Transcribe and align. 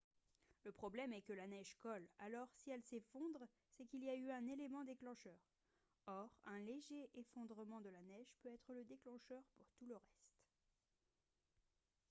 le 0.63 0.71
problème 0.71 1.13
est 1.13 1.21
que 1.21 1.31
la 1.33 1.45
neige 1.45 1.75
colle 1.79 2.07
alors 2.17 2.47
si 2.55 2.71
elle 2.71 2.81
s'effondre 2.81 3.45
c'est 3.69 3.85
qu'il 3.85 4.03
y 4.03 4.09
a 4.09 4.15
eu 4.15 4.31
un 4.31 4.47
élément 4.47 4.83
déclencheur 4.83 5.37
or 6.07 6.27
un 6.45 6.57
léger 6.61 7.07
effondrement 7.13 7.81
de 7.81 7.89
la 7.89 8.01
neige 8.01 8.33
peut 8.41 8.49
être 8.51 8.73
le 8.73 8.83
déclencheur 8.85 9.43
pour 9.57 9.67
tout 9.77 9.85
le 9.85 9.95
reste 9.97 10.29